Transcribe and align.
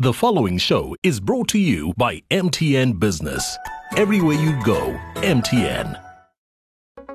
The 0.00 0.12
following 0.12 0.58
show 0.58 0.96
is 1.04 1.20
brought 1.20 1.46
to 1.50 1.58
you 1.60 1.94
by 1.96 2.20
MTN 2.28 2.98
Business. 2.98 3.56
Everywhere 3.96 4.34
you 4.34 4.60
go, 4.64 4.98
MTN. 5.18 5.96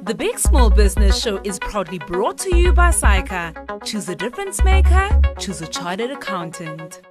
The 0.03 0.15
Big 0.15 0.39
Small 0.39 0.69
Business 0.69 1.21
Show 1.21 1.41
is 1.43 1.59
proudly 1.59 1.99
brought 1.99 2.37
to 2.37 2.55
you 2.55 2.71
by 2.71 2.91
SAICA. 2.91 3.83
Choose 3.83 4.07
a 4.07 4.15
difference 4.15 4.63
maker, 4.63 5.09
choose 5.37 5.61
a 5.61 5.67
chartered 5.67 6.11
accountant. 6.11 7.01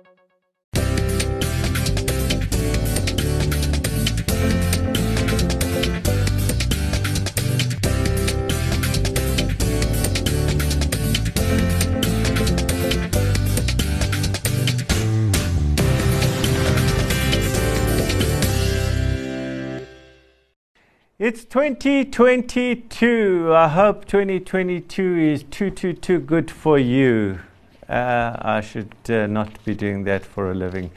It's 21.29 21.45
2022. 21.45 23.53
I 23.55 23.69
hope 23.69 24.07
2022 24.07 25.19
is 25.19 25.45
too, 25.50 25.69
too, 25.69 25.93
too 25.93 26.21
good 26.21 26.50
for 26.50 26.79
you. 26.79 27.41
Uh, 27.86 28.35
I 28.41 28.63
should 28.63 28.95
uh, 29.11 29.27
not 29.27 29.63
be 29.67 29.75
doing 29.75 30.05
that 30.05 30.25
for 30.25 30.50
a 30.50 30.55
living. 30.55 30.91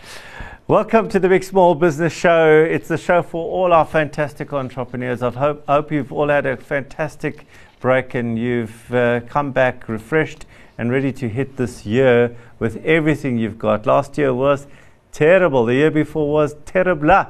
Welcome 0.70 1.10
to 1.10 1.20
the 1.20 1.28
Big 1.28 1.44
Small 1.44 1.76
Business 1.76 2.14
Show. 2.14 2.64
It's 2.64 2.88
the 2.88 2.98
show 2.98 3.22
for 3.22 3.46
all 3.46 3.74
our 3.74 3.84
fantastic 3.84 4.54
entrepreneurs. 4.54 5.22
I 5.22 5.32
hope, 5.32 5.68
hope 5.68 5.92
you've 5.92 6.14
all 6.14 6.30
had 6.30 6.46
a 6.46 6.56
fantastic 6.56 7.46
break 7.82 8.16
and 8.16 8.40
you've 8.40 8.94
uh, 8.94 9.20
come 9.28 9.52
back 9.52 9.90
refreshed 9.90 10.46
and 10.78 10.94
ready 10.94 11.12
to 11.12 11.28
hit 11.28 11.58
this 11.58 11.86
year 11.86 12.38
with 12.58 12.78
everything 12.86 13.38
you've 13.38 13.60
got. 13.60 13.86
Last 13.86 14.18
year 14.18 14.34
was 14.34 14.66
terrible, 15.12 15.66
the 15.66 15.74
year 15.74 15.92
before 15.92 16.32
was 16.32 16.56
terrible. 16.64 17.26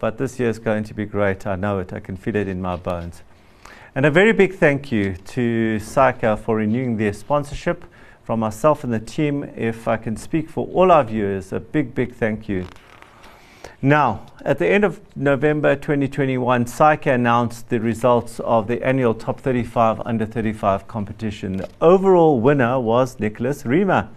But 0.00 0.16
this 0.16 0.40
year 0.40 0.48
is 0.48 0.58
going 0.58 0.84
to 0.84 0.94
be 0.94 1.04
great. 1.04 1.46
I 1.46 1.56
know 1.56 1.78
it. 1.78 1.92
I 1.92 2.00
can 2.00 2.16
feel 2.16 2.34
it 2.34 2.48
in 2.48 2.62
my 2.62 2.76
bones. 2.76 3.22
And 3.94 4.06
a 4.06 4.10
very 4.10 4.32
big 4.32 4.54
thank 4.54 4.90
you 4.90 5.14
to 5.14 5.76
SAICA 5.78 6.38
for 6.38 6.56
renewing 6.56 6.96
their 6.96 7.12
sponsorship. 7.12 7.84
From 8.22 8.40
myself 8.40 8.82
and 8.82 8.92
the 8.92 9.00
team, 9.00 9.44
if 9.56 9.86
I 9.86 9.98
can 9.98 10.16
speak 10.16 10.48
for 10.48 10.66
all 10.68 10.90
our 10.90 11.04
viewers, 11.04 11.52
a 11.52 11.60
big, 11.60 11.94
big 11.94 12.14
thank 12.14 12.48
you. 12.48 12.66
Now, 13.82 14.26
at 14.42 14.58
the 14.58 14.68
end 14.68 14.84
of 14.84 15.00
November 15.16 15.76
2021, 15.76 16.64
SAICA 16.64 17.14
announced 17.14 17.68
the 17.68 17.78
results 17.78 18.40
of 18.40 18.68
the 18.68 18.82
annual 18.82 19.12
Top 19.12 19.40
35 19.40 20.00
Under 20.06 20.24
35 20.24 20.88
competition. 20.88 21.58
The 21.58 21.68
overall 21.82 22.40
winner 22.40 22.80
was 22.80 23.20
Nicholas 23.20 23.64
Riemer. 23.64 24.08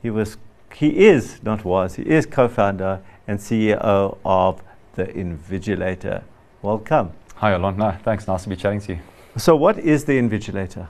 He 0.00 0.10
was, 0.10 0.36
he 0.74 1.06
is, 1.06 1.42
not 1.42 1.64
was, 1.64 1.96
he 1.96 2.02
is 2.02 2.24
co-founder 2.24 3.00
and 3.26 3.40
CEO 3.40 4.18
of 4.24 4.62
the 4.94 5.06
Invigilator. 5.06 6.22
Welcome. 6.62 7.12
Hi, 7.36 7.50
Alon. 7.50 7.76
No, 7.76 7.96
thanks. 8.04 8.26
Nice 8.28 8.44
to 8.44 8.48
be 8.48 8.56
chatting 8.56 8.80
to 8.82 8.94
you. 8.94 9.00
So, 9.36 9.56
what 9.56 9.78
is 9.78 10.04
the 10.04 10.18
Invigilator? 10.18 10.88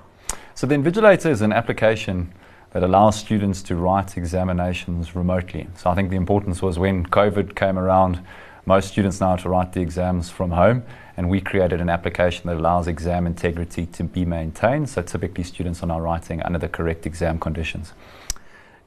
So, 0.55 0.67
the 0.67 0.75
Invigilator 0.75 1.31
is 1.31 1.41
an 1.41 1.53
application 1.53 2.33
that 2.73 2.83
allows 2.83 3.17
students 3.17 3.63
to 3.63 3.77
write 3.77 4.17
examinations 4.17 5.17
remotely. 5.17 5.69
So, 5.77 5.91
I 5.91 5.95
think 5.95 6.11
the 6.11 6.17
importance 6.17 6.61
was 6.61 6.79
when 6.79 7.07
COVID 7.07 7.55
came 7.55 7.79
around, 7.79 8.21
most 8.67 8.89
students 8.89 9.21
now 9.21 9.37
to 9.37 9.49
write 9.49 9.73
the 9.73 9.81
exams 9.81 10.31
from 10.31 10.51
home, 10.51 10.85
and 11.17 11.31
we 11.31 11.41
created 11.41 11.81
an 11.81 11.89
application 11.89 12.49
that 12.49 12.57
allows 12.57 12.87
exam 12.87 13.27
integrity 13.27 13.87
to 13.87 14.05
be 14.05 14.25
maintained. 14.25 14.91
So, 14.91 15.01
typically, 15.03 15.45
students 15.45 15.83
are 15.83 15.87
now 15.87 16.01
writing 16.01 16.43
under 16.43 16.59
the 16.59 16.69
correct 16.69 17.07
exam 17.07 17.39
conditions. 17.39 17.95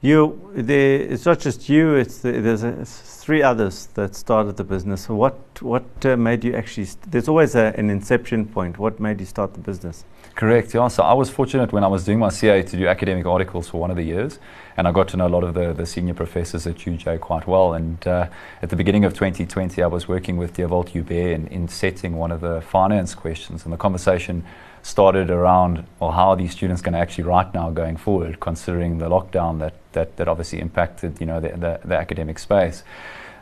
You, 0.00 0.52
it's 0.54 1.26
not 1.26 1.40
just 1.40 1.68
you. 1.68 1.94
It's 1.94 2.18
the, 2.18 2.30
there's 2.40 2.62
a, 2.62 2.84
three 2.84 3.42
others 3.42 3.86
that 3.94 4.14
started 4.14 4.56
the 4.56 4.62
business. 4.62 5.08
What 5.08 5.34
what 5.60 5.84
uh, 6.04 6.16
made 6.16 6.44
you 6.44 6.54
actually? 6.54 6.86
There's 7.08 7.28
always 7.28 7.56
a, 7.56 7.74
an 7.76 7.90
inception 7.90 8.46
point. 8.46 8.78
What 8.78 9.00
made 9.00 9.18
you 9.18 9.26
start 9.26 9.54
the 9.54 9.60
business? 9.60 10.04
Correct. 10.36 10.72
Yeah. 10.72 10.86
So 10.86 11.02
I 11.02 11.14
was 11.14 11.30
fortunate 11.30 11.72
when 11.72 11.82
I 11.82 11.88
was 11.88 12.04
doing 12.04 12.20
my 12.20 12.28
CA 12.28 12.62
to 12.62 12.76
do 12.76 12.86
academic 12.86 13.26
articles 13.26 13.68
for 13.68 13.80
one 13.80 13.90
of 13.90 13.96
the 13.96 14.04
years, 14.04 14.38
and 14.76 14.86
I 14.86 14.92
got 14.92 15.08
to 15.08 15.16
know 15.16 15.26
a 15.26 15.34
lot 15.36 15.42
of 15.42 15.54
the, 15.54 15.72
the 15.72 15.84
senior 15.84 16.14
professors 16.14 16.64
at 16.68 16.76
UJ 16.76 17.18
quite 17.18 17.48
well. 17.48 17.74
And 17.74 18.06
uh, 18.06 18.28
at 18.62 18.70
the 18.70 18.76
beginning 18.76 19.04
of 19.04 19.14
2020, 19.14 19.82
I 19.82 19.88
was 19.88 20.06
working 20.06 20.36
with 20.36 20.54
Dewald 20.54 20.92
Joubert 20.92 21.32
in, 21.32 21.48
in 21.48 21.66
setting 21.66 22.16
one 22.16 22.30
of 22.30 22.40
the 22.40 22.60
finance 22.60 23.16
questions, 23.16 23.64
and 23.64 23.72
the 23.72 23.76
conversation 23.76 24.44
started 24.82 25.30
around, 25.30 25.86
well, 26.00 26.12
how 26.12 26.30
are 26.30 26.36
these 26.36 26.52
students 26.52 26.82
going 26.82 26.92
to 26.94 26.98
actually 26.98 27.24
write 27.24 27.52
now 27.52 27.70
going 27.70 27.96
forward, 27.96 28.40
considering 28.40 28.98
the 28.98 29.08
lockdown 29.08 29.58
that, 29.58 29.74
that, 29.98 30.16
that 30.16 30.28
obviously 30.28 30.60
impacted, 30.60 31.20
you 31.20 31.26
know, 31.26 31.40
the, 31.40 31.48
the, 31.48 31.80
the 31.84 31.96
academic 31.96 32.38
space. 32.38 32.84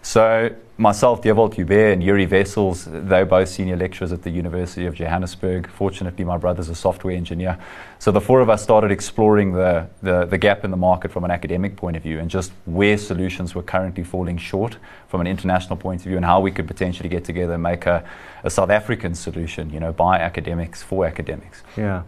So 0.03 0.55
myself, 0.79 1.21
Dewald 1.21 1.57
Joubert 1.57 1.93
and 1.93 2.01
Yuri 2.01 2.27
Wessels, 2.27 2.87
they're 2.89 3.27
both 3.27 3.49
senior 3.49 3.77
lecturers 3.77 4.13
at 4.13 4.23
the 4.23 4.31
University 4.31 4.87
of 4.87 4.95
Johannesburg. 4.95 5.69
Fortunately, 5.69 6.25
my 6.25 6.37
brother's 6.37 6.69
a 6.69 6.77
software 6.77 7.13
engineer. 7.17 7.59
So 7.99 8.13
the 8.13 8.21
four 8.21 8.41
of 8.41 8.49
us 8.49 8.63
started 8.63 8.93
exploring 8.93 9.53
the, 9.53 9.89
the, 10.03 10.25
the, 10.25 10.39
gap 10.39 10.65
in 10.65 10.71
the 10.71 10.77
market 10.77 11.11
from 11.11 11.25
an 11.25 11.33
academic 11.33 11.75
point 11.75 11.97
of 11.97 12.05
view 12.05 12.21
and 12.21 12.31
just 12.31 12.53
where 12.67 12.97
solutions 12.97 13.57
were 13.57 13.65
currently 13.65 14.05
falling 14.05 14.39
short 14.39 14.77
from 15.09 15.21
an 15.21 15.27
international 15.27 15.77
point 15.77 16.03
of 16.03 16.07
view 16.07 16.17
and 16.17 16.25
how 16.25 16.41
we 16.41 16.53
could 16.53 16.69
potentially 16.69 17.09
get 17.09 17.25
together 17.25 17.55
and 17.55 17.63
make 17.65 17.87
a, 17.87 18.05
a 18.45 18.51
South 18.51 18.71
African 18.71 19.13
solution, 19.15 19.71
you 19.71 19.81
know, 19.81 19.93
by 19.93 20.19
academics 20.19 20.85
for 20.85 21.05
academics. 21.05 21.65
Yeah. 21.77 22.05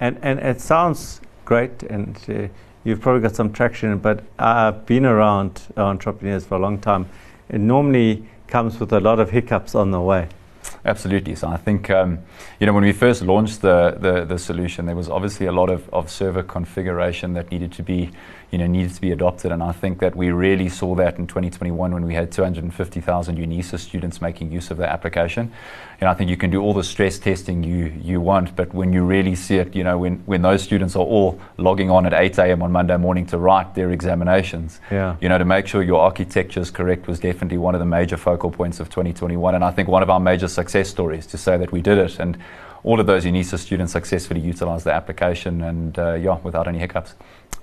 And, 0.00 0.18
and 0.20 0.38
it 0.38 0.60
sounds 0.60 1.22
great 1.46 1.82
and 1.84 2.16
uh, 2.28 2.48
you've 2.84 3.00
probably 3.00 3.22
got 3.22 3.34
some 3.36 3.52
traction, 3.52 3.98
but 3.98 4.24
I've 4.38 4.86
been 4.86 5.06
around 5.06 5.62
entrepreneurs 5.76 6.44
for 6.44 6.56
a 6.56 6.58
long 6.58 6.78
time 6.78 7.08
it 7.52 7.60
normally 7.60 8.24
comes 8.48 8.80
with 8.80 8.92
a 8.92 9.00
lot 9.00 9.20
of 9.20 9.30
hiccups 9.30 9.74
on 9.74 9.90
the 9.90 10.00
way. 10.00 10.28
Absolutely. 10.84 11.36
So 11.36 11.48
I 11.48 11.58
think, 11.58 11.90
um, 11.90 12.18
you 12.58 12.66
know, 12.66 12.72
when 12.72 12.82
we 12.82 12.92
first 12.92 13.22
launched 13.22 13.62
the, 13.62 13.96
the, 14.00 14.24
the, 14.24 14.38
solution, 14.38 14.86
there 14.86 14.96
was 14.96 15.08
obviously 15.08 15.46
a 15.46 15.52
lot 15.52 15.70
of, 15.70 15.88
of 15.90 16.10
server 16.10 16.42
configuration 16.42 17.34
that 17.34 17.50
needed 17.52 17.72
to 17.72 17.82
be 17.82 18.10
you 18.52 18.58
know, 18.58 18.66
needed 18.66 18.94
to 18.94 19.00
be 19.00 19.10
adopted. 19.10 19.50
And 19.50 19.62
I 19.62 19.72
think 19.72 19.98
that 20.00 20.14
we 20.14 20.30
really 20.30 20.68
saw 20.68 20.94
that 20.96 21.18
in 21.18 21.26
2021 21.26 21.92
when 21.92 22.04
we 22.04 22.14
had 22.14 22.30
250,000 22.30 23.38
UNISA 23.38 23.78
students 23.78 24.20
making 24.20 24.52
use 24.52 24.70
of 24.70 24.76
the 24.76 24.88
application. 24.88 25.52
And 26.02 26.08
I 26.08 26.14
think 26.14 26.30
you 26.30 26.36
can 26.36 26.50
do 26.50 26.60
all 26.60 26.74
the 26.74 26.82
stress 26.82 27.16
testing 27.16 27.62
you, 27.62 27.84
you 28.02 28.20
want, 28.20 28.56
but 28.56 28.74
when 28.74 28.92
you 28.92 29.04
really 29.04 29.36
see 29.36 29.58
it, 29.58 29.76
you 29.76 29.84
know, 29.84 29.98
when, 29.98 30.16
when 30.26 30.42
those 30.42 30.60
students 30.60 30.96
are 30.96 31.04
all 31.04 31.40
logging 31.58 31.92
on 31.92 32.06
at 32.06 32.12
8 32.12 32.38
a.m. 32.38 32.60
on 32.60 32.72
Monday 32.72 32.96
morning 32.96 33.24
to 33.26 33.38
write 33.38 33.76
their 33.76 33.92
examinations, 33.92 34.80
yeah. 34.90 35.14
you 35.20 35.28
know, 35.28 35.38
to 35.38 35.44
make 35.44 35.68
sure 35.68 35.80
your 35.80 36.00
architecture 36.00 36.58
is 36.58 36.72
correct 36.72 37.06
was 37.06 37.20
definitely 37.20 37.56
one 37.56 37.76
of 37.76 37.78
the 37.78 37.86
major 37.86 38.16
focal 38.16 38.50
points 38.50 38.80
of 38.80 38.90
2021. 38.90 39.54
And 39.54 39.62
I 39.62 39.70
think 39.70 39.86
one 39.86 40.02
of 40.02 40.10
our 40.10 40.18
major 40.18 40.48
success 40.48 40.88
stories 40.88 41.24
to 41.26 41.38
say 41.38 41.56
that 41.56 41.70
we 41.70 41.80
did 41.80 41.98
it. 41.98 42.18
And 42.18 42.36
all 42.82 42.98
of 42.98 43.06
those 43.06 43.24
UNISA 43.24 43.60
students 43.60 43.92
successfully 43.92 44.40
utilized 44.40 44.84
the 44.84 44.92
application 44.92 45.62
and, 45.62 45.96
uh, 46.00 46.14
yeah, 46.14 46.36
without 46.42 46.66
any 46.66 46.80
hiccups. 46.80 47.14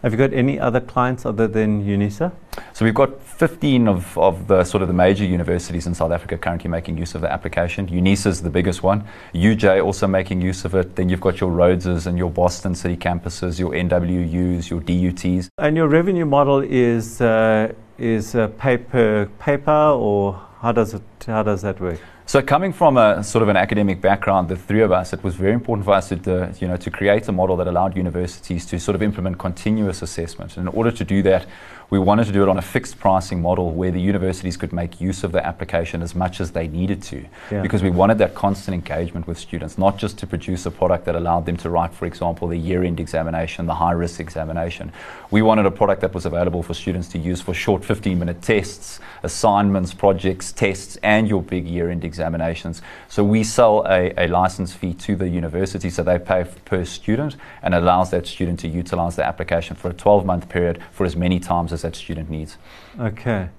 Have 0.02 0.14
you 0.14 0.18
got 0.18 0.32
any 0.32 0.58
other 0.58 0.80
clients 0.80 1.26
other 1.26 1.46
than 1.46 1.84
UNISA? 1.84 2.32
So 2.72 2.86
we've 2.86 2.94
got 2.94 3.22
15 3.22 3.90
of, 3.90 4.18
of 4.18 4.48
the 4.48 4.64
sort 4.64 4.82
of 4.82 4.88
the 4.88 4.94
major 4.94 5.26
universities 5.26 5.88
in 5.88 5.94
South 5.94 6.14
Africa 6.14 6.38
currently 6.38 6.70
making 6.70 6.98
use 6.98 7.16
of 7.16 7.22
the 7.22 7.30
application. 7.30 7.86
UNISA 7.88 8.28
is 8.28 8.42
the 8.42 8.50
biggest 8.50 8.82
one. 8.82 9.04
UJ 9.34 9.84
also 9.84 10.08
making 10.08 10.40
use 10.40 10.64
of 10.64 10.74
it. 10.74 10.96
Then 10.96 11.10
you've 11.10 11.20
got 11.20 11.42
your 11.42 11.52
Rhodeses 11.52 12.08
and 12.08 12.18
your 12.18 12.30
Boston 12.32 12.76
City 12.76 12.96
campuses, 12.96 13.60
your 13.60 13.72
NWUs, 13.72 14.70
your 14.70 14.80
DUTs. 14.80 15.50
And 15.58 15.76
your 15.76 15.90
revenue 15.90 16.26
model 16.26 16.60
is 16.62 17.20
uh, 17.20 17.74
is 17.98 18.36
uh, 18.36 18.48
pay 18.58 18.78
per 18.78 19.26
paper, 19.40 19.72
or 19.72 20.40
how 20.62 20.72
does 20.72 20.94
it 20.94 21.02
how 21.28 21.44
does 21.44 21.62
that 21.64 21.82
work? 21.82 22.00
So 22.30 22.44
coming 22.44 22.74
from 22.74 22.98
a 22.98 23.24
sort 23.24 23.42
of 23.42 23.50
an 23.50 23.58
academic 23.58 24.02
background, 24.02 24.50
the 24.50 24.56
three 24.56 24.82
of 24.82 24.92
us, 24.92 25.14
it 25.14 25.24
was 25.24 25.34
very 25.34 25.52
important 25.52 25.84
for 25.84 25.94
us 25.94 26.10
to, 26.10 26.54
you 26.60 26.68
know, 26.68 26.78
to 26.78 26.92
create 26.92 27.28
a 27.28 27.32
model 27.32 27.58
that 27.58 27.68
allowed 27.68 27.98
universities 27.98 28.68
to 28.68 28.80
sort 28.80 28.94
of 28.94 29.02
implement 29.02 29.40
continuous 29.40 30.04
assessment. 30.04 30.56
And 30.56 30.68
in 30.68 30.76
order 30.76 30.92
to 30.92 31.04
do 31.04 31.24
that, 31.24 31.48
we 31.90 31.98
wanted 31.98 32.26
to 32.26 32.32
do 32.32 32.44
it 32.44 32.50
on 32.50 32.58
a 32.58 32.62
fixed 32.62 33.00
pricing 33.00 33.42
model 33.42 33.72
where 33.72 33.90
the 33.90 34.00
universities 34.00 34.58
could 34.58 34.72
make 34.72 35.02
use 35.02 35.24
of 35.24 35.32
the 35.32 35.44
application 35.44 36.04
as 36.04 36.14
much 36.14 36.40
as 36.40 36.52
they 36.52 36.68
needed 36.68 37.02
to. 37.02 37.26
Yeah. 37.50 37.62
Because 37.64 37.82
we 37.82 37.90
wanted 37.90 38.20
that 38.20 38.36
constant 38.36 38.76
engagement 38.76 39.26
with 39.26 39.40
students, 39.40 39.78
not 39.78 39.98
just 39.98 40.18
to 40.20 40.28
produce 40.28 40.66
a 40.68 40.72
product 40.72 41.06
that 41.06 41.16
allowed 41.16 41.48
them 41.48 41.58
to 41.58 41.70
write, 41.70 41.94
for 41.94 42.06
example, 42.06 42.48
the 42.48 42.58
year 42.58 42.84
end 42.84 43.00
examination, 43.00 43.66
the 43.66 43.76
high 43.76 43.92
risk 43.92 44.20
examination. 44.20 44.92
We 45.32 45.42
wanted 45.42 45.66
a 45.66 45.72
product 45.72 46.02
that 46.02 46.14
was 46.14 46.28
available 46.28 46.62
for 46.62 46.76
students 46.76 47.08
to 47.10 47.18
use 47.18 47.42
for 47.42 47.56
short 47.56 47.84
15 47.84 48.20
minute 48.20 48.42
tests, 48.44 49.00
assignments, 49.24 49.94
projects, 49.94 50.52
tests, 50.52 50.98
and 51.02 51.28
your 51.28 51.42
big 51.42 51.68
year 51.68 51.90
end 51.90 52.04
examinations. 52.04 52.84
So 53.08 53.24
we 53.24 53.44
sell 53.44 53.84
a, 53.88 54.14
a 54.16 54.28
license 54.28 54.74
fee 54.74 54.94
to 54.94 55.16
the 55.16 55.28
university, 55.28 55.90
so 55.90 56.04
they 56.04 56.20
pay 56.20 56.46
per 56.66 56.86
student 56.86 57.36
and 57.64 57.74
allows 57.74 58.12
that 58.12 58.28
student 58.28 58.60
to 58.60 58.68
utilize 58.68 59.16
the 59.16 59.26
application 59.26 59.76
for 59.76 59.90
a 59.90 59.94
12 59.94 60.26
month 60.26 60.50
period 60.50 60.80
for 60.92 61.06
as 61.06 61.16
many 61.16 61.40
times 61.40 61.74
as 61.74 61.79
that 61.82 61.96
student 61.96 62.30
needs. 62.30 62.58
Okay. 63.00 63.50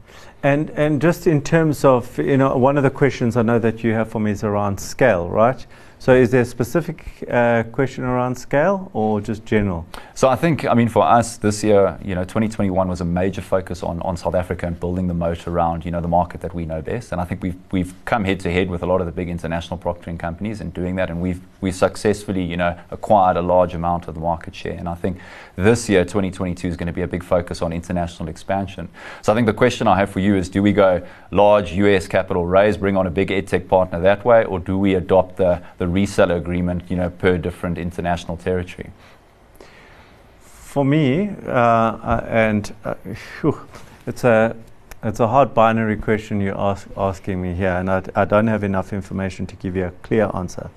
And, 0.43 0.71
and 0.71 1.01
just 1.01 1.27
in 1.27 1.43
terms 1.43 1.85
of, 1.85 2.19
you 2.19 2.37
know, 2.37 2.57
one 2.57 2.77
of 2.77 2.83
the 2.83 2.91
questions 2.91 3.37
I 3.37 3.43
know 3.43 3.59
that 3.59 3.85
you 3.85 3.93
have 3.93 4.09
for 4.09 4.21
me 4.21 4.31
is 4.31 4.43
around 4.43 4.81
scale, 4.81 5.29
right? 5.29 5.67
So, 6.01 6.15
is 6.15 6.31
there 6.31 6.41
a 6.41 6.47
specific 6.47 7.05
uh, 7.31 7.65
question 7.65 8.05
around 8.05 8.35
scale 8.35 8.91
or 8.95 9.21
just 9.21 9.45
general? 9.45 9.85
So 10.15 10.29
I 10.29 10.37
think, 10.37 10.65
I 10.65 10.73
mean, 10.73 10.89
for 10.89 11.03
us 11.03 11.37
this 11.37 11.63
year, 11.63 11.99
you 12.03 12.15
know, 12.15 12.25
2021 12.25 12.89
was 12.89 13.03
a 13.03 13.05
major 13.05 13.43
focus 13.43 13.83
on, 13.83 14.01
on 14.01 14.17
South 14.17 14.35
Africa 14.35 14.67
and 14.67 14.81
building 14.81 15.09
the 15.09 15.15
moat 15.15 15.47
around, 15.47 15.85
you 15.85 15.91
know, 15.91 16.01
the 16.01 16.09
market 16.09 16.41
that 16.41 16.55
we 16.55 16.65
know 16.65 16.81
best. 16.81 17.13
And 17.13 17.21
I 17.21 17.25
think 17.25 17.43
we've 17.43 17.57
we've 17.71 17.95
come 18.07 18.25
head 18.25 18.41
to 18.41 18.51
head 18.51 18.71
with 18.71 18.83
a 18.83 18.87
lot 18.87 19.01
of 19.01 19.07
the 19.07 19.13
big 19.13 19.29
international 19.29 19.79
proctoring 19.79 20.19
companies 20.19 20.63
in 20.63 20.71
doing 20.71 20.97
that, 20.97 21.11
and 21.11 21.21
we've 21.21 21.41
we've 21.61 21.75
successfully, 21.75 22.43
you 22.43 22.57
know, 22.57 22.79
acquired 22.91 23.37
a 23.37 23.43
large 23.43 23.75
amount 23.75 24.09
of 24.09 24.15
the 24.15 24.21
market 24.21 24.55
share. 24.55 24.79
And 24.79 24.89
I 24.89 24.95
think 24.95 25.19
this 25.57 25.87
year, 25.87 26.05
2022, 26.05 26.67
is 26.67 26.77
going 26.79 26.87
to 26.87 26.95
be 26.95 27.03
a 27.03 27.09
big 27.09 27.23
focus 27.23 27.61
on 27.61 27.75
international 27.75 28.31
expansion. 28.31 28.89
So 29.21 29.33
I 29.33 29.37
think 29.37 29.47
the 29.47 29.53
question 29.53 29.87
I 29.87 29.99
have 29.99 30.09
for 30.09 30.21
you 30.21 30.37
is: 30.37 30.49
Do 30.49 30.63
we 30.63 30.73
go 30.73 31.07
large 31.31 31.73
US 31.73 32.07
capital 32.09 32.47
raise, 32.47 32.79
bring 32.79 32.97
on 32.97 33.07
a 33.07 33.11
big 33.11 33.29
edtech 33.29 33.69
partner 33.69 34.01
that 34.01 34.25
way, 34.25 34.47
or 34.47 34.59
do 34.59 34.79
we 34.79 34.95
adopt 34.95 35.37
the 35.37 35.63
the 35.77 35.90
reseller 35.93 36.37
agreement, 36.37 36.91
you 36.91 36.97
know, 36.97 37.11
per 37.11 37.39
different 37.39 37.79
international 37.79 38.37
territory? 38.37 38.91
For 40.41 40.85
me, 40.85 41.31
uh, 41.47 41.51
uh, 41.51 42.27
and 42.29 42.75
uh, 42.85 42.95
it's 44.07 44.25
a 44.25 44.57
it's 45.03 45.19
a 45.19 45.29
hard 45.29 45.55
binary 45.55 45.97
question 45.97 46.41
you're 46.41 46.61
ask, 46.61 46.87
asking 46.97 47.41
me 47.41 47.55
here, 47.55 47.73
and 47.73 47.91
I, 47.91 48.03
I, 48.15 48.27
don't 48.27 48.49
have 48.49 48.63
enough 48.63 48.93
information 48.93 49.47
to 49.47 49.57
give 49.57 49.75
you 49.75 49.87
a 49.87 49.91
clear 50.03 50.31
answer. 50.35 50.69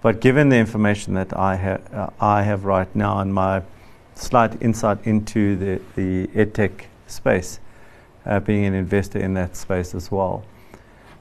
But 0.00 0.20
given 0.20 0.48
the 0.48 0.56
information 0.56 1.12
that 1.14 1.36
I 1.36 1.56
have, 1.56 1.92
uh, 1.92 2.08
I 2.18 2.42
have 2.42 2.64
right 2.64 2.88
now 2.96 3.18
and 3.18 3.34
my 3.34 3.62
slight 4.14 4.62
insight 4.62 5.06
into 5.06 5.56
the, 5.56 5.82
the 5.94 6.26
edtech 6.28 6.84
space, 7.06 7.60
uh, 8.24 8.40
being 8.40 8.64
an 8.64 8.72
investor 8.72 9.18
in 9.18 9.34
that 9.34 9.56
space 9.56 9.94
as 9.94 10.10
well, 10.10 10.42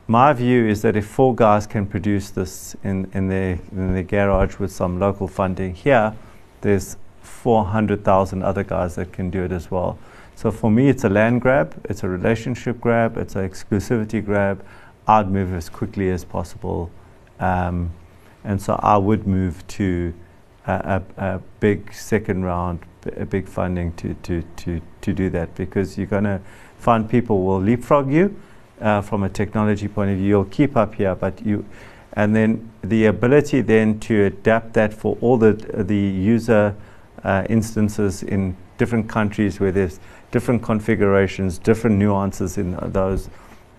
my 0.08 0.34
view 0.34 0.68
is 0.68 0.82
that 0.84 0.96
if 0.96 1.08
four 1.08 1.34
guys 1.34 1.66
can 1.66 1.88
produce 1.88 2.30
this 2.30 2.76
in, 2.84 3.10
in, 3.14 3.28
their, 3.28 3.60
in 3.72 3.94
their 3.94 4.04
garage 4.04 4.60
with 4.60 4.72
some 4.72 5.00
local 5.00 5.28
funding 5.28 5.74
here, 5.74 6.16
there's 6.62 6.98
400,000 7.22 8.44
other 8.44 8.64
guys 8.64 8.96
that 8.96 9.12
can 9.12 9.32
do 9.32 9.44
it 9.44 9.52
as 9.52 9.72
well. 9.72 9.98
So 10.36 10.52
for 10.52 10.70
me, 10.70 10.90
it's 10.90 11.04
a 11.06 11.10
land 11.10 11.42
grab, 11.42 11.80
it's 11.86 12.04
a 12.04 12.10
relationship 12.10 12.80
grab, 12.80 13.18
it's 13.18 13.36
an 13.36 13.50
exclusivity 13.50 14.24
grab. 14.24 14.64
I'd 15.08 15.32
move 15.32 15.54
as 15.54 15.70
quickly 15.70 16.10
as 16.12 16.24
possible. 16.24 16.92
Um, 17.40 17.92
and 18.44 18.62
so 18.62 18.80
I 18.84 18.98
would 18.98 19.26
move 19.26 19.66
to 19.68 20.14
a, 20.68 21.02
a, 21.18 21.36
a 21.36 21.42
big 21.60 21.92
second 21.94 22.44
round, 22.44 22.80
a 23.18 23.26
big 23.26 23.48
funding 23.48 23.94
to, 23.94 24.14
to, 24.14 24.44
to, 24.58 24.82
to 25.02 25.14
do 25.14 25.30
that 25.32 25.56
because 25.56 25.98
you're 25.98 26.08
going 26.08 26.26
to 26.26 26.42
find 26.78 27.10
people 27.10 27.44
will 27.44 27.62
leapfrog 27.62 28.12
you 28.12 28.40
uh, 28.82 29.02
from 29.02 29.24
a 29.24 29.30
technology 29.30 29.88
point 29.88 30.12
of 30.12 30.18
view. 30.18 30.28
You'll 30.28 30.46
keep 30.46 30.76
up 30.76 30.96
here, 30.96 31.16
but 31.16 31.46
you, 31.46 31.66
and 32.14 32.36
then 32.36 32.72
the 32.82 33.06
ability 33.06 33.62
then 33.62 34.00
to 34.02 34.26
adapt 34.26 34.74
that 34.74 34.94
for 34.94 35.18
all 35.22 35.38
the 35.38 35.54
the 35.54 35.98
user 35.98 36.76
uh, 37.24 37.46
instances 37.50 38.24
in 38.24 38.56
different 38.78 39.10
countries 39.10 39.60
where 39.60 39.72
there's 39.72 40.00
different 40.32 40.62
configurations, 40.62 41.58
different 41.58 41.98
nuances 41.98 42.58
in 42.58 42.78
those 42.92 43.30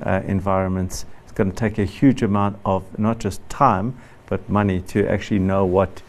uh, 0.04 0.22
environments. 0.26 1.04
It's 1.24 1.32
going 1.32 1.50
to 1.50 1.56
take 1.56 1.78
a 1.78 1.84
huge 1.84 2.22
amount 2.22 2.58
of 2.64 2.98
not 2.98 3.18
just 3.18 3.46
time 3.48 3.96
but 4.26 4.48
money 4.48 4.80
to 4.80 5.06
actually 5.08 5.38
know 5.38 5.64
what 5.64 6.02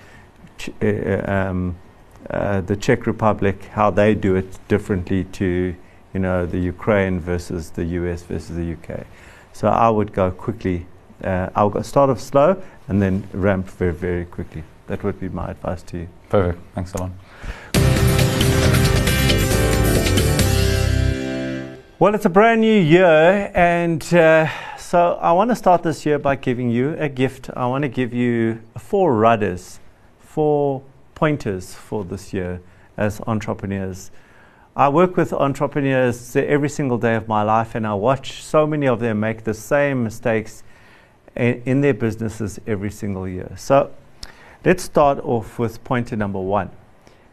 ch- 0.57 0.69
uh, 0.81 0.85
uh 0.85 1.47
um, 1.49 1.75
uh, 2.29 2.61
the 2.61 2.75
Czech 2.75 3.07
Republic, 3.07 3.65
how 3.65 3.89
they 3.89 4.13
do 4.13 4.35
it 4.35 4.59
differently 4.67 5.23
to 5.25 5.75
you 6.17 6.21
know, 6.23 6.47
the 6.47 6.57
Ukraine 6.57 7.19
versus 7.19 7.69
the 7.69 7.85
US 7.99 8.23
versus 8.23 8.55
the 8.55 8.73
UK. 8.73 9.05
So 9.53 9.67
I 9.67 9.87
would 9.87 10.13
go 10.13 10.31
quickly. 10.31 10.87
Uh, 11.23 11.49
I'll 11.55 11.83
start 11.83 12.09
off 12.09 12.19
slow 12.19 12.59
and 12.87 12.99
then 12.99 13.23
ramp 13.33 13.69
very, 13.69 13.93
very 13.93 14.25
quickly. 14.25 14.63
That 14.87 15.03
would 15.03 15.19
be 15.19 15.29
my 15.29 15.51
advice 15.51 15.83
to 15.83 15.97
you. 15.99 16.07
Perfect. 16.29 16.59
Thanks, 16.73 16.91
Alon. 16.95 17.13
Well, 21.99 22.15
it's 22.15 22.25
a 22.25 22.29
brand 22.29 22.61
new 22.61 22.79
year, 22.79 23.51
and 23.53 24.01
uh, 24.11 24.47
so 24.79 25.19
I 25.21 25.31
want 25.33 25.51
to 25.51 25.55
start 25.55 25.83
this 25.83 26.03
year 26.03 26.17
by 26.17 26.35
giving 26.35 26.71
you 26.71 26.95
a 26.97 27.09
gift. 27.09 27.51
I 27.55 27.67
want 27.67 27.83
to 27.83 27.89
give 27.89 28.11
you 28.11 28.59
four 28.75 29.13
rudders, 29.15 29.79
four 30.19 30.81
pointers 31.13 31.75
for 31.75 32.03
this 32.03 32.33
year 32.33 32.59
as 32.97 33.21
entrepreneurs. 33.27 34.09
I 34.77 34.89
work 34.89 35.17
with 35.17 35.33
entrepreneurs 35.33 36.35
every 36.35 36.69
single 36.69 36.99
day 36.99 37.15
of 37.15 37.27
my 37.27 37.41
life, 37.41 37.73
and 37.73 37.87
I 37.87 37.95
watch 37.95 38.43
so 38.43 38.67
many 38.67 38.87
of 38.87 38.99
them 38.99 39.19
make 39.19 39.43
the 39.43 39.55
same 39.55 40.03
mistakes 40.03 40.61
in, 41.35 41.81
their 41.81 41.95
businesses 41.95 42.59
every 42.67 42.91
single 42.91 43.27
year. 43.27 43.51
So 43.55 43.91
let's 44.63 44.83
start 44.83 45.17
off 45.23 45.57
with 45.57 45.83
pointer 45.83 46.15
number 46.15 46.39
one, 46.39 46.69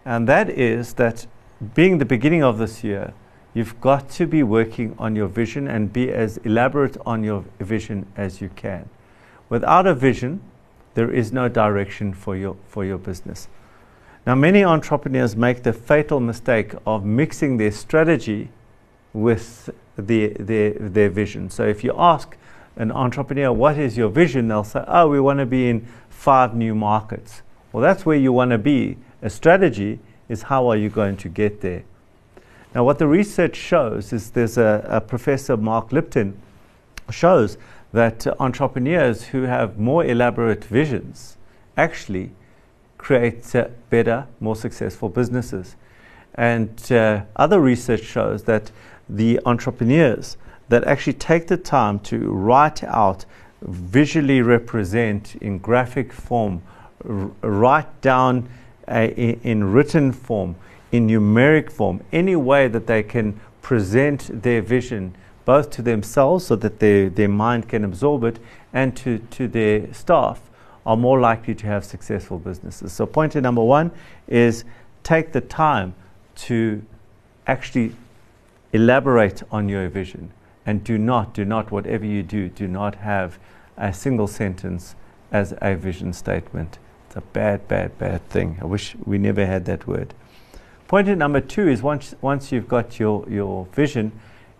and 0.06 0.26
that 0.26 0.48
is 0.48 0.94
that 0.94 1.26
being 1.74 1.98
the 1.98 2.06
beginning 2.06 2.42
of 2.42 2.56
this 2.56 2.82
year, 2.82 3.12
you've 3.52 3.78
got 3.78 4.08
to 4.12 4.26
be 4.26 4.42
working 4.42 4.94
on 4.98 5.14
your 5.14 5.28
vision 5.28 5.68
and 5.68 5.92
be 5.92 6.10
as 6.10 6.38
elaborate 6.44 6.96
on 7.04 7.22
your 7.22 7.44
vision 7.60 8.06
as 8.16 8.40
you 8.40 8.48
can. 8.56 8.88
Without 9.50 9.86
a 9.86 9.94
vision, 9.94 10.40
there 10.94 11.10
is 11.10 11.30
no 11.30 11.50
direction 11.50 12.14
for 12.14 12.36
your, 12.36 12.56
for 12.66 12.86
your 12.86 12.96
business. 12.96 13.48
Now, 14.26 14.34
many 14.34 14.64
entrepreneurs 14.64 15.36
make 15.36 15.64
the 15.64 15.72
fatal 15.74 16.18
mistake 16.18 16.72
of 16.86 17.04
mixing 17.04 17.58
their 17.58 17.70
strategy 17.70 18.48
with 19.12 19.68
the, 19.98 20.28
their, 20.40 20.72
their 20.72 21.10
vision. 21.10 21.50
So, 21.50 21.66
if 21.66 21.84
you 21.84 21.94
ask 21.96 22.36
an 22.76 22.90
entrepreneur, 22.90 23.52
What 23.52 23.78
is 23.78 23.98
your 23.98 24.08
vision? 24.08 24.48
they'll 24.48 24.64
say, 24.64 24.82
Oh, 24.88 25.08
we 25.08 25.20
want 25.20 25.40
to 25.40 25.46
be 25.46 25.68
in 25.68 25.86
five 26.08 26.54
new 26.54 26.74
markets. 26.74 27.42
Well, 27.72 27.82
that's 27.82 28.06
where 28.06 28.16
you 28.16 28.32
want 28.32 28.52
to 28.52 28.58
be. 28.58 28.96
A 29.20 29.28
strategy 29.28 29.98
is 30.28 30.42
how 30.42 30.68
are 30.68 30.76
you 30.76 30.88
going 30.88 31.18
to 31.18 31.28
get 31.28 31.60
there? 31.60 31.84
Now, 32.74 32.82
what 32.82 32.98
the 32.98 33.06
research 33.06 33.56
shows 33.56 34.12
is 34.12 34.30
there's 34.30 34.56
a, 34.56 34.86
a 34.88 35.00
professor, 35.00 35.56
Mark 35.56 35.92
Lipton, 35.92 36.40
shows 37.10 37.58
that 37.92 38.26
entrepreneurs 38.40 39.24
who 39.24 39.42
have 39.42 39.78
more 39.78 40.04
elaborate 40.04 40.64
visions 40.64 41.36
actually 41.76 42.30
create 43.04 43.54
uh, 43.54 43.68
better, 43.90 44.26
more 44.40 44.56
successful 44.56 45.10
businesses. 45.10 45.76
And 46.36 46.90
uh, 46.90 47.24
other 47.36 47.60
research 47.60 48.02
shows 48.02 48.44
that 48.44 48.70
the 49.10 49.40
entrepreneurs 49.44 50.38
that 50.70 50.84
actually 50.84 51.12
take 51.12 51.46
the 51.46 51.58
time 51.58 51.98
to 51.98 52.16
write 52.30 52.82
out, 52.82 53.26
visually 53.60 54.40
represent 54.40 55.36
in 55.42 55.58
graphic 55.58 56.14
form, 56.14 56.62
write 57.02 58.00
down 58.00 58.48
uh, 58.88 59.08
in, 59.16 59.38
in 59.42 59.72
written 59.72 60.10
form, 60.10 60.56
in 60.90 61.06
numeric 61.06 61.70
form, 61.70 62.02
any 62.10 62.36
way 62.36 62.68
that 62.68 62.86
they 62.86 63.02
can 63.02 63.38
present 63.60 64.42
their 64.42 64.62
vision 64.62 65.14
both 65.44 65.68
to 65.68 65.82
themselves 65.82 66.46
so 66.46 66.56
that 66.56 66.78
their, 66.78 67.10
their 67.10 67.28
mind 67.28 67.68
can 67.68 67.84
absorb 67.84 68.24
it 68.24 68.38
and 68.72 68.96
to, 68.96 69.18
to 69.30 69.46
their 69.46 69.92
staff 69.92 70.40
are 70.86 70.96
more 70.96 71.20
likely 71.20 71.54
to 71.54 71.66
have 71.66 71.84
successful 71.84 72.38
businesses. 72.38 72.92
So, 72.92 73.06
pointer 73.06 73.40
number 73.40 73.62
one 73.62 73.90
is 74.28 74.64
take 75.02 75.32
the 75.32 75.40
time 75.40 75.94
to 76.36 76.82
actually 77.46 77.94
elaborate 78.72 79.42
on 79.50 79.68
your 79.68 79.88
vision 79.88 80.32
and 80.66 80.82
do 80.82 80.98
not, 80.98 81.34
do 81.34 81.44
not, 81.44 81.70
whatever 81.70 82.04
you 82.04 82.22
do, 82.22 82.48
do 82.48 82.66
not 82.66 82.96
have 82.96 83.38
a 83.76 83.92
single 83.92 84.26
sentence 84.26 84.94
as 85.30 85.54
a 85.60 85.74
vision 85.74 86.12
statement. 86.12 86.78
It's 87.06 87.16
a 87.16 87.20
bad, 87.20 87.66
bad, 87.68 87.96
bad 87.98 88.26
thing. 88.28 88.58
I 88.60 88.64
wish 88.64 88.96
we 89.04 89.18
never 89.18 89.44
had 89.44 89.64
that 89.66 89.86
word. 89.86 90.14
Pointer 90.88 91.16
number 91.16 91.40
two 91.40 91.68
is 91.68 91.82
once, 91.82 92.14
once 92.20 92.52
you've 92.52 92.68
got 92.68 92.98
your, 92.98 93.28
your 93.28 93.66
vision, 93.72 94.12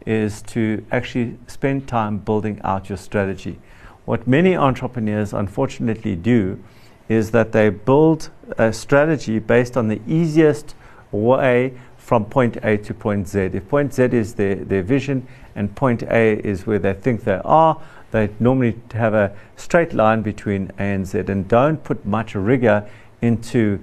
is 0.06 0.42
to 0.42 0.84
actually 0.90 1.38
spend 1.46 1.88
time 1.88 2.18
building 2.18 2.60
out 2.64 2.88
your 2.88 2.98
strategy. 2.98 3.58
What 4.04 4.26
many 4.26 4.56
entrepreneurs 4.56 5.32
unfortunately 5.32 6.14
do 6.16 6.62
is 7.08 7.30
that 7.30 7.52
they 7.52 7.70
build 7.70 8.30
a 8.58 8.72
strategy 8.72 9.38
based 9.38 9.76
on 9.76 9.88
the 9.88 10.00
easiest 10.06 10.74
way 11.10 11.78
from 11.96 12.26
point 12.26 12.58
A 12.62 12.76
to 12.76 12.92
point 12.92 13.28
Z. 13.28 13.50
If 13.54 13.68
point 13.68 13.94
Z 13.94 14.04
is 14.04 14.34
their, 14.34 14.56
their 14.56 14.82
vision 14.82 15.26
and 15.54 15.74
point 15.74 16.02
A 16.02 16.38
is 16.46 16.66
where 16.66 16.78
they 16.78 16.92
think 16.92 17.24
they 17.24 17.40
are, 17.44 17.80
they 18.10 18.28
normally 18.38 18.78
have 18.92 19.14
a 19.14 19.34
straight 19.56 19.94
line 19.94 20.22
between 20.22 20.70
A 20.78 20.82
and 20.82 21.06
Z 21.06 21.24
and 21.28 21.48
don't 21.48 21.82
put 21.82 22.04
much 22.04 22.34
rigor 22.34 22.88
into 23.22 23.80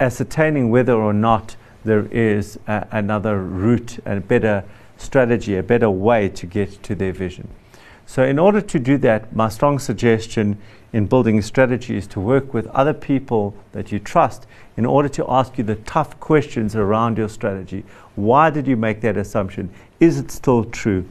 ascertaining 0.00 0.70
whether 0.70 0.94
or 0.94 1.12
not 1.12 1.56
there 1.84 2.06
is 2.06 2.58
a, 2.66 2.86
another 2.90 3.40
route, 3.40 3.98
a 4.04 4.20
better 4.20 4.64
strategy, 4.96 5.56
a 5.56 5.62
better 5.62 5.88
way 5.88 6.28
to 6.28 6.46
get 6.46 6.82
to 6.82 6.94
their 6.94 7.12
vision. 7.12 7.48
So, 8.08 8.24
in 8.24 8.38
order 8.38 8.62
to 8.62 8.78
do 8.78 8.96
that, 8.98 9.36
my 9.36 9.50
strong 9.50 9.78
suggestion 9.78 10.56
in 10.94 11.08
building 11.08 11.38
a 11.38 11.42
strategy 11.42 11.94
is 11.94 12.06
to 12.06 12.20
work 12.20 12.54
with 12.54 12.66
other 12.68 12.94
people 12.94 13.54
that 13.72 13.92
you 13.92 13.98
trust 13.98 14.46
in 14.78 14.86
order 14.86 15.10
to 15.10 15.26
ask 15.28 15.58
you 15.58 15.64
the 15.64 15.74
tough 15.74 16.18
questions 16.18 16.74
around 16.74 17.18
your 17.18 17.28
strategy. 17.28 17.84
Why 18.16 18.48
did 18.48 18.66
you 18.66 18.78
make 18.78 19.02
that 19.02 19.18
assumption? 19.18 19.68
Is 20.00 20.18
it 20.18 20.30
still 20.30 20.64
true? 20.64 21.06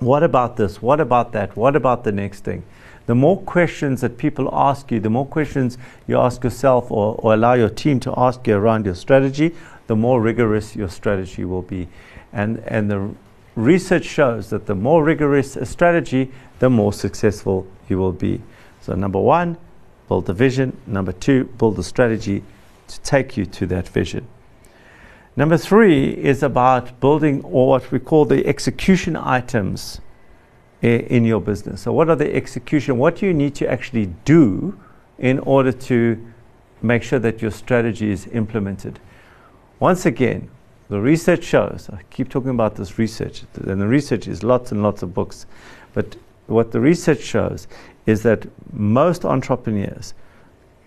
What 0.00 0.22
about 0.22 0.58
this? 0.58 0.82
What 0.82 1.00
about 1.00 1.32
that? 1.32 1.56
What 1.56 1.74
about 1.74 2.04
the 2.04 2.12
next 2.12 2.44
thing? 2.44 2.62
The 3.06 3.14
more 3.14 3.40
questions 3.40 4.02
that 4.02 4.18
people 4.18 4.50
ask 4.52 4.90
you, 4.92 5.00
the 5.00 5.08
more 5.08 5.24
questions 5.24 5.78
you 6.06 6.18
ask 6.18 6.44
yourself 6.44 6.90
or, 6.90 7.14
or 7.20 7.32
allow 7.32 7.54
your 7.54 7.70
team 7.70 8.00
to 8.00 8.12
ask 8.18 8.46
you 8.46 8.54
around 8.54 8.84
your 8.84 8.96
strategy, 8.96 9.54
the 9.86 9.96
more 9.96 10.20
rigorous 10.20 10.76
your 10.76 10.90
strategy 10.90 11.46
will 11.46 11.62
be. 11.62 11.88
And, 12.34 12.58
and 12.66 12.90
the 12.90 13.14
research 13.58 14.04
shows 14.04 14.50
that 14.50 14.66
the 14.66 14.74
more 14.74 15.02
rigorous 15.02 15.56
a 15.56 15.66
strategy, 15.66 16.30
the 16.60 16.70
more 16.70 16.92
successful 16.92 17.66
you 17.88 17.98
will 17.98 18.12
be. 18.12 18.40
So, 18.80 18.94
number 18.94 19.18
one, 19.18 19.58
build 20.08 20.26
the 20.26 20.32
vision. 20.32 20.76
Number 20.86 21.12
two, 21.12 21.44
build 21.58 21.76
the 21.76 21.82
strategy 21.82 22.44
to 22.86 23.00
take 23.00 23.36
you 23.36 23.44
to 23.46 23.66
that 23.66 23.88
vision. 23.88 24.26
Number 25.36 25.56
three 25.56 26.10
is 26.10 26.42
about 26.42 27.00
building 27.00 27.42
or 27.44 27.68
what 27.68 27.90
we 27.90 27.98
call 27.98 28.24
the 28.24 28.46
execution 28.46 29.16
items 29.16 30.00
eh, 30.82 30.98
in 31.08 31.24
your 31.24 31.40
business. 31.40 31.82
So, 31.82 31.92
what 31.92 32.08
are 32.08 32.16
the 32.16 32.34
execution? 32.34 32.96
What 32.96 33.16
do 33.16 33.26
you 33.26 33.34
need 33.34 33.54
to 33.56 33.70
actually 33.70 34.06
do 34.24 34.78
in 35.18 35.40
order 35.40 35.72
to 35.72 36.32
make 36.80 37.02
sure 37.02 37.18
that 37.18 37.42
your 37.42 37.50
strategy 37.50 38.10
is 38.10 38.28
implemented? 38.28 39.00
Once 39.80 40.06
again, 40.06 40.48
the 40.88 41.00
research 41.00 41.44
shows, 41.44 41.90
I 41.92 42.00
keep 42.10 42.28
talking 42.28 42.50
about 42.50 42.76
this 42.76 42.98
research, 42.98 43.44
and 43.54 43.80
the 43.80 43.86
research 43.86 44.26
is 44.26 44.42
lots 44.42 44.72
and 44.72 44.82
lots 44.82 45.02
of 45.02 45.12
books, 45.12 45.46
but 45.92 46.16
what 46.46 46.72
the 46.72 46.80
research 46.80 47.20
shows 47.20 47.68
is 48.06 48.22
that 48.22 48.46
most 48.72 49.24
entrepreneurs 49.24 50.14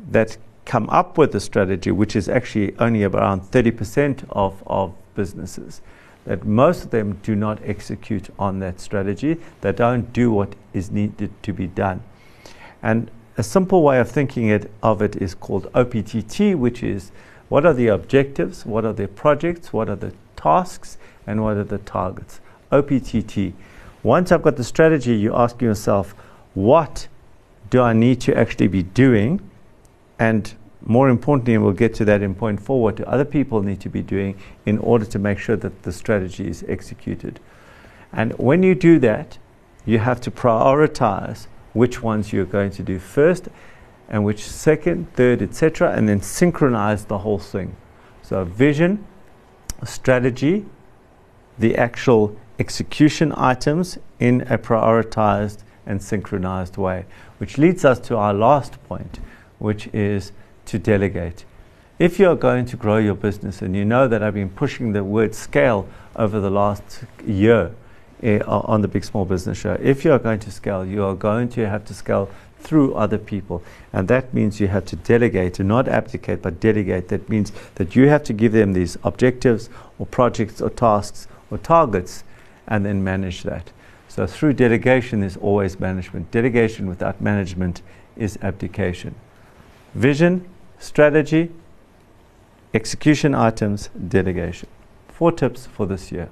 that 0.09 0.37
come 0.65 0.89
up 0.89 1.17
with 1.17 1.35
a 1.35 1.39
strategy, 1.39 1.91
which 1.91 2.15
is 2.15 2.27
actually 2.27 2.75
only 2.79 3.03
around 3.03 3.41
30% 3.41 4.25
of, 4.31 4.63
of 4.65 4.93
businesses, 5.15 5.81
that 6.25 6.45
most 6.45 6.85
of 6.85 6.91
them 6.91 7.19
do 7.23 7.35
not 7.35 7.59
execute 7.63 8.29
on 8.37 8.59
that 8.59 8.79
strategy. 8.79 9.37
They 9.61 9.71
don't 9.71 10.11
do 10.13 10.31
what 10.31 10.55
is 10.73 10.91
needed 10.91 11.31
to 11.43 11.53
be 11.53 11.67
done. 11.67 12.03
And 12.83 13.09
a 13.37 13.43
simple 13.43 13.83
way 13.83 13.99
of 13.99 14.09
thinking 14.09 14.47
it, 14.47 14.71
of 14.83 15.01
it 15.01 15.15
is 15.15 15.33
called 15.33 15.67
OPTT, 15.73 16.55
which 16.55 16.83
is 16.83 17.11
what 17.51 17.65
are 17.65 17.73
the 17.73 17.87
objectives, 17.87 18.65
what 18.65 18.85
are 18.85 18.93
the 18.93 19.09
projects, 19.09 19.73
what 19.73 19.89
are 19.89 19.97
the 19.97 20.13
tasks, 20.37 20.97
and 21.27 21.43
what 21.43 21.57
are 21.57 21.65
the 21.65 21.79
targets. 21.79 22.39
OPTT. 22.71 23.51
Once 24.03 24.31
I've 24.31 24.41
got 24.41 24.55
the 24.55 24.63
strategy, 24.63 25.15
you 25.15 25.35
ask 25.35 25.61
yourself, 25.61 26.15
what 26.53 27.09
do 27.69 27.81
I 27.81 27.91
need 27.91 28.21
to 28.21 28.37
actually 28.37 28.69
be 28.69 28.83
doing? 28.83 29.41
And 30.17 30.53
more 30.85 31.09
importantly, 31.09 31.53
and 31.53 31.61
we'll 31.61 31.73
get 31.73 31.93
to 31.95 32.05
that 32.05 32.21
in 32.21 32.35
point 32.35 32.61
four, 32.61 32.81
what 32.81 32.95
do 32.95 33.03
other 33.03 33.25
people 33.25 33.61
need 33.61 33.81
to 33.81 33.89
be 33.89 34.01
doing 34.01 34.39
in 34.65 34.77
order 34.77 35.03
to 35.03 35.19
make 35.19 35.37
sure 35.37 35.57
that 35.57 35.83
the 35.83 35.91
strategy 35.91 36.47
is 36.47 36.63
executed? 36.69 37.41
And 38.13 38.31
when 38.39 38.63
you 38.63 38.75
do 38.75 38.97
that, 38.99 39.39
you 39.85 39.99
have 39.99 40.21
to 40.21 40.31
prioritize 40.31 41.47
which 41.73 42.01
ones 42.01 42.31
you're 42.31 42.45
going 42.45 42.71
to 42.71 42.81
do 42.81 42.97
first 42.97 43.49
and 44.11 44.25
which 44.25 44.43
second, 44.43 45.11
third, 45.13 45.41
etc., 45.41 45.93
and 45.93 46.07
then 46.07 46.21
synchronize 46.21 47.05
the 47.05 47.19
whole 47.19 47.39
thing. 47.39 47.75
So, 48.21 48.43
vision, 48.43 49.05
strategy, 49.85 50.65
the 51.57 51.77
actual 51.77 52.35
execution 52.59 53.33
items 53.35 53.97
in 54.19 54.41
a 54.41 54.57
prioritized 54.57 55.63
and 55.85 56.03
synchronized 56.03 56.77
way, 56.77 57.05
which 57.37 57.57
leads 57.57 57.85
us 57.85 57.99
to 57.99 58.17
our 58.17 58.33
last 58.33 58.83
point, 58.83 59.19
which 59.59 59.87
is 59.87 60.33
to 60.65 60.77
delegate. 60.77 61.45
If 61.97 62.19
you're 62.19 62.35
going 62.35 62.65
to 62.65 62.77
grow 62.77 62.97
your 62.97 63.15
business, 63.15 63.61
and 63.61 63.75
you 63.75 63.85
know 63.85 64.09
that 64.09 64.21
I've 64.21 64.33
been 64.33 64.49
pushing 64.49 64.91
the 64.91 65.03
word 65.03 65.33
scale 65.33 65.87
over 66.17 66.39
the 66.39 66.51
last 66.51 67.05
year 67.25 67.71
uh, 68.23 68.39
on 68.47 68.81
the 68.81 68.87
Big 68.87 69.03
Small 69.03 69.25
Business 69.25 69.57
Show, 69.57 69.77
if 69.81 70.05
you 70.05 70.11
are 70.11 70.19
going 70.19 70.39
to 70.39 70.51
scale, 70.51 70.85
you 70.85 71.03
are 71.03 71.15
going 71.15 71.49
to 71.49 71.67
have 71.67 71.85
to 71.85 71.93
scale 71.93 72.29
through 72.59 72.93
other 72.93 73.17
people. 73.17 73.63
And 73.91 74.07
that 74.07 74.33
means 74.33 74.59
you 74.59 74.67
have 74.67 74.85
to 74.85 74.95
delegate 74.95 75.59
and 75.59 75.67
not 75.67 75.87
abdicate, 75.87 76.41
but 76.41 76.59
delegate. 76.59 77.07
That 77.09 77.27
means 77.29 77.51
that 77.75 77.95
you 77.95 78.07
have 78.07 78.23
to 78.25 78.33
give 78.33 78.51
them 78.51 78.73
these 78.73 78.97
objectives 79.03 79.69
or 79.97 80.05
projects 80.05 80.61
or 80.61 80.69
tasks 80.69 81.27
or 81.49 81.57
targets 81.57 82.23
and 82.67 82.85
then 82.85 83.03
manage 83.03 83.43
that. 83.43 83.71
So 84.07 84.27
through 84.27 84.53
delegation, 84.53 85.21
there's 85.21 85.37
always 85.37 85.79
management. 85.79 86.31
Delegation 86.31 86.87
without 86.87 87.21
management 87.21 87.81
is 88.15 88.37
abdication. 88.41 89.15
Vision, 89.95 90.47
strategy, 90.79 91.51
execution 92.73 93.33
items, 93.33 93.89
delegation. 94.07 94.67
Four 95.09 95.31
tips 95.31 95.65
for 95.65 95.85
this 95.85 96.11
year. 96.11 96.29